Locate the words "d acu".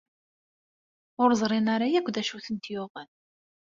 2.13-2.35